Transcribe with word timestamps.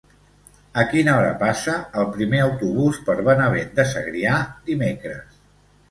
A 0.83 0.85
quina 0.93 1.13
hora 1.17 1.35
passa 1.41 1.75
el 2.03 2.09
primer 2.17 2.41
autobús 2.47 2.99
per 3.11 3.19
Benavent 3.31 3.73
de 3.81 3.89
Segrià 3.95 4.45
dimecres? 4.73 5.43